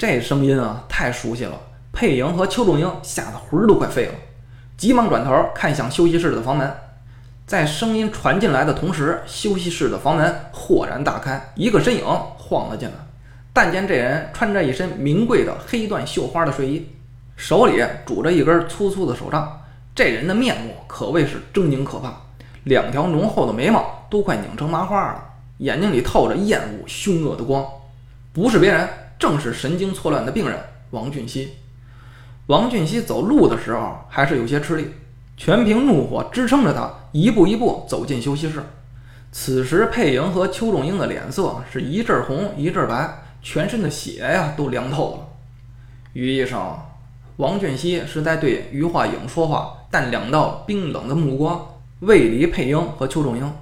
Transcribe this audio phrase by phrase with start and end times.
[0.00, 1.60] 这声音啊，太熟悉了。
[1.92, 4.14] 佩莹和邱仲英吓得魂儿都快飞了，
[4.78, 6.72] 急忙转头看向休息室的房门。
[7.46, 12.02] 在声音传进来的同时，休息室的房门豁然大开，一个身影
[12.38, 12.94] 晃了进来。
[13.52, 16.88] 但见这人穿着一身名贵的黑缎绣花的睡衣，
[17.36, 19.60] 手里拄着一根粗粗的手杖。
[19.94, 22.14] 这人的面目可谓是狰狞可怕，
[22.64, 25.22] 两条浓厚的眉毛都快拧成麻花了，
[25.58, 27.62] 眼睛里透着厌恶凶恶的光。
[28.32, 28.88] 不是别人，
[29.20, 30.58] 正是神经错乱的病人
[30.90, 31.50] 王俊熙。
[32.46, 34.88] 王俊熙走路的时候还是有些吃力。
[35.36, 38.62] 全凭怒火支撑着他，一步一步走进休息室。
[39.32, 45.28] 此时，佩莹和邱仲英的脸色是一阵红一阵白，全身的血呀都凉透了。
[46.12, 46.78] 于医生，
[47.38, 51.64] 王俊熙是在对于化颖说话，但两道冰冷的目光
[52.00, 53.52] 未离佩莹和邱仲英。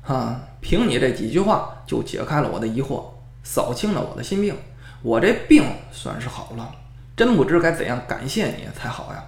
[0.00, 3.04] 哈，凭你这几句话就解开了我的疑惑，
[3.42, 4.54] 扫清了我的心病，
[5.02, 6.74] 我这病算是好了。
[7.16, 9.22] 真不知该怎样感谢你才好呀。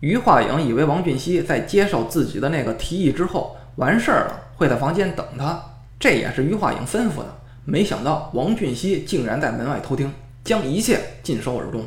[0.00, 5.58] 于化影以为王俊熙在接受自己的那个提议之后完事儿了，会在房间等他，
[5.98, 7.34] 这也是于化影吩咐的。
[7.64, 10.12] 没想到王俊熙竟然在门外偷听，
[10.44, 11.84] 将一切尽收耳中。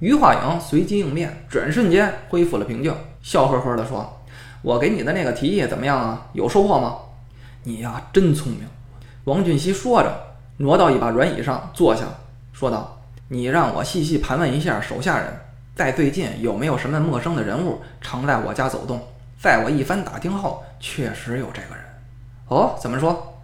[0.00, 4.20] 于化影随机应变，转瞬间恢复了平静，笑呵呵地说
[4.60, 6.26] ：“我给你的那个提议怎么样啊？
[6.32, 6.96] 有收获吗？
[7.62, 8.62] 你呀，真聪明。”
[9.24, 12.04] 王俊熙说着，挪到一把软椅上坐下，
[12.52, 15.26] 说道：“你让我细细盘问一下手下人。”
[15.76, 18.98] 在最近有没有什么陌生的人物常在我家走动？
[19.38, 21.84] 在我一番打听后，确实有这个人。
[22.48, 23.34] 哦，怎么说？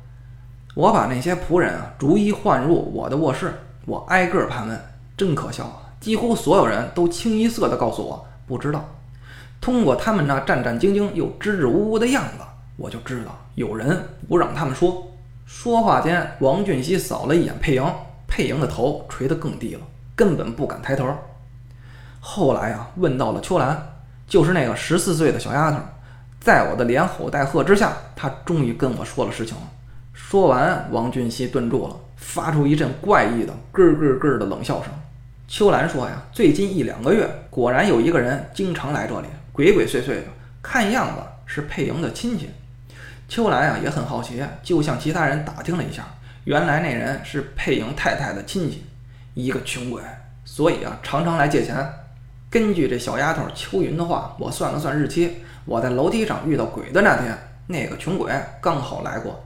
[0.74, 3.52] 我把那些仆人啊逐一唤入我的卧室，
[3.84, 4.80] 我挨个盘问。
[5.14, 5.92] 真可笑啊！
[6.00, 8.82] 几乎所有人都清一色地告诉我不知道。
[9.60, 12.44] 通过他们那战战兢兢又支支吾吾的样子，
[12.78, 15.06] 我就知道有人不让他们说。
[15.44, 17.84] 说话间，王俊熙扫了一眼佩莹，
[18.26, 19.80] 佩莹的头垂得更低了，
[20.14, 21.06] 根本不敢抬头。
[22.20, 25.78] 后来啊，问到了秋兰，就是那个十四岁的小丫头，
[26.40, 29.56] 在我的连吼带喝之下，她终于跟我说了实情。
[30.12, 34.92] 说完，王俊熙顿住了，发出一阵怪异的咯咯咯的冷笑声。
[35.48, 40.24] 秋兰说呀，最近一两个月，果然有一个人经常来这里，鬼鬼祟祟的，
[40.62, 42.48] 看样子是佩莹的亲戚。
[43.32, 46.04] 秋兰啊也很好奇，就向其他人打听了一下，
[46.44, 48.84] 原来那人是佩莹太太的亲戚，
[49.32, 50.02] 一个穷鬼，
[50.44, 51.74] 所以啊常常来借钱。
[52.50, 57.34] 根据这小丫头秋云的话，我算了算日期，我在楼梯上遇到鬼的那天，
[57.68, 59.42] 那个穷鬼刚好来过。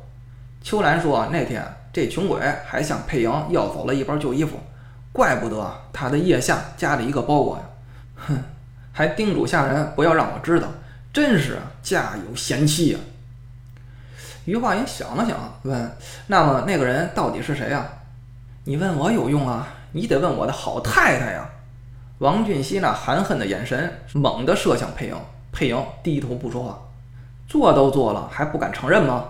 [0.60, 4.58] 秋兰说，那天这穷鬼还向佩莹要走了一包旧衣服，
[5.12, 7.62] 怪不得他的腋下夹着一个包裹呀！
[8.16, 8.36] 哼，
[8.91, 10.66] 还叮嘱下人不要让我知道，
[11.12, 12.98] 真是家有贤妻呀。
[14.46, 15.96] 于化云想了想，问
[16.28, 17.86] ：“那么那个人到底是谁呀？”
[18.64, 21.48] 你问我有用啊，你得问我的好太太呀。
[22.18, 25.16] 王俊熙那含恨的眼神猛地射向佩莹，
[25.52, 26.78] 佩莹低头不说话。
[27.48, 29.24] 做都做了，还不敢承认吗？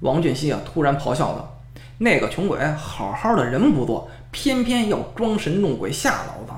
[0.00, 1.60] 王俊熙啊，突然咆哮道
[1.98, 6.52] ：“那个穷鬼好好的人不做，偏偏要装神弄鬼吓老子！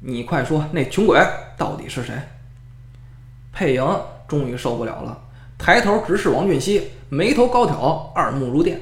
[0.00, 1.20] 你快说，那穷鬼
[1.56, 2.14] 到底是谁？”
[3.52, 5.18] 佩莹终于受不了了，
[5.58, 8.80] 抬头直视王俊熙，眉头高挑，二目如电：“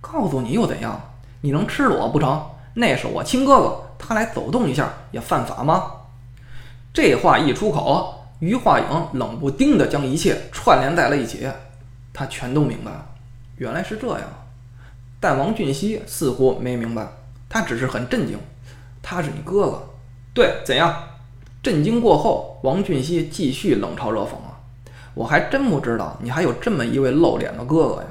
[0.00, 1.14] 告诉你又怎样？
[1.40, 2.50] 你能吃了我不成？
[2.74, 5.92] 那是我亲哥哥。”他来走动一下也犯法吗？
[6.92, 11.46] 这话一出口，于化颖冷不丁地将一切串联在了一起。
[12.12, 13.06] 他全都明白了，
[13.56, 14.20] 原来是这样。
[15.20, 17.06] 但王俊熙似乎没明白，
[17.48, 18.36] 他只是很震惊。
[19.00, 19.88] 他是你哥哥？
[20.34, 20.92] 对，怎样？
[21.62, 24.30] 震惊过后，王俊熙继续冷嘲热讽！
[25.14, 28.08] 我还真不知道你还有这么一位露脸的哥哥呀！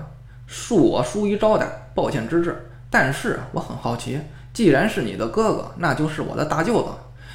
[0.47, 2.69] 恕我疏于招待，抱歉之至。
[2.89, 4.19] 但是我很好奇。
[4.53, 6.90] 既然是你的哥哥，那就是我的大舅子。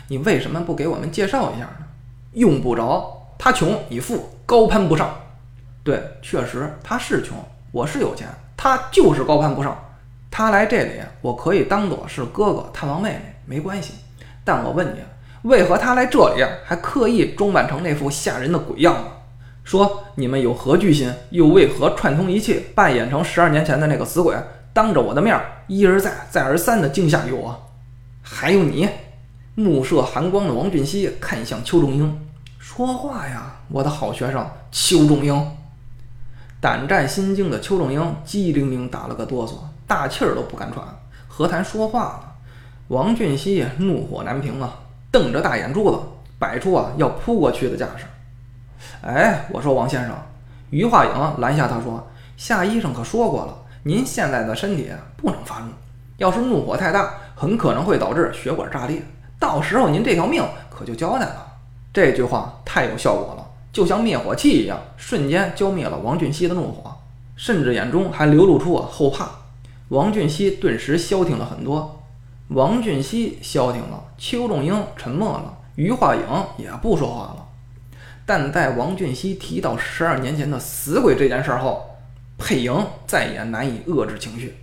[0.09, 1.87] 你为什么不给我们介绍一下呢？
[2.35, 5.09] 用不着，他穷你富，高攀不上。
[5.83, 7.37] 对，确实他是穷，
[7.73, 9.77] 我是有钱，他就是高攀不上。
[10.31, 13.95] 他来这里，我可以当做是哥哥探望妹妹，没关系。
[14.45, 15.01] 但我问你，
[15.49, 19.01] 为何他来这里还刻意装扮成那副吓人的鬼样子？
[19.67, 21.13] 说你们有何居心？
[21.31, 24.33] 又为何串通一气，扮演成十二年前的那个死鬼？
[24.73, 25.37] 当着我的面
[25.67, 27.69] 一而再、再而三的惊吓于我，
[28.23, 28.89] 还有你，
[29.57, 32.17] 目射寒光的王俊熙看向邱仲英，
[32.61, 35.51] 说话呀，我的好学生邱仲英。
[36.61, 39.55] 胆战心惊的邱仲英机灵灵打了个哆嗦，
[39.85, 40.85] 大气儿都不敢喘，
[41.27, 42.35] 何谈说话了？
[42.87, 44.79] 王俊熙怒火难平啊，
[45.11, 45.99] 瞪着大眼珠子，
[46.39, 48.05] 摆出啊要扑过去的架势。
[49.03, 50.15] 哎，我说王先生，
[50.71, 52.07] 于化颖拦下他说
[52.37, 55.71] ：“夏医生可说过了。”您现在的身体不能发怒，
[56.17, 59.01] 要是怒火太大，很可能会导致血管炸裂，
[59.39, 61.47] 到时候您这条命可就交代了。
[61.93, 66.97] 这句话太有效果了，就像灭火器一样，瞬间浇灭了王俊熙的怒火，
[67.37, 69.29] 甚至眼中还流露出后怕。
[69.91, 72.03] 王俊熙顿时消停了很多。
[72.49, 76.23] 王俊熙消停了，邱仲英沉默了，于化影
[76.57, 77.46] 也不说话了。
[78.27, 81.97] 但在王俊熙提到十二年前的死鬼这件事后，
[82.37, 84.57] 佩莹再也难以遏制情绪。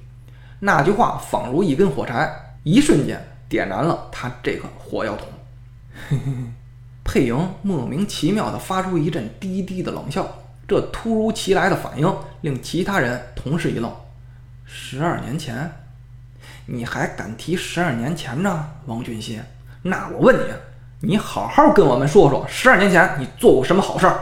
[0.59, 2.29] 那句话仿如一根火柴，
[2.63, 5.27] 一瞬间点燃了他这个火药桶。
[7.05, 10.27] 佩莹莫名其妙地发出一阵低低的冷笑，
[10.67, 13.89] 这突如其来的反应令其他人同时一愣。
[14.65, 15.71] 十二年前，
[16.65, 19.39] 你还敢提十二年前呢，王俊熙？
[19.83, 20.53] 那我问你，
[21.05, 24.21] 你好好跟我们说说，十二年前你做过什么好事儿？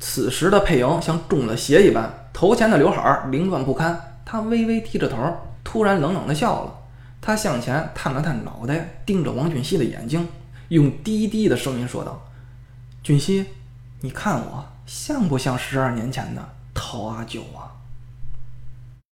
[0.00, 5.16] 此时的佩莹像中了邪一般，头前的刘海凌乱不堪，她微微低着头，
[5.62, 6.74] 突然冷冷地笑了。
[7.20, 10.26] 她向前探了探脑袋，盯着王俊熙的眼睛。
[10.70, 12.20] 用低低的声音说道
[13.04, 13.46] ：“俊熙，
[14.00, 16.42] 你看我像不像十二年前的
[16.74, 17.70] 陶阿九啊？”